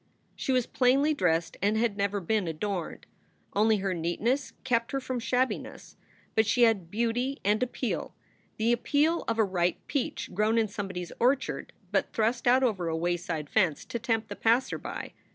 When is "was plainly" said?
0.51-1.13